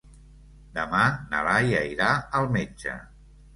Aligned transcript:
Demà 0.77 1.01
na 1.35 1.43
Laia 1.49 1.83
irà 1.93 2.09
al 2.41 2.53
metge. 2.59 2.99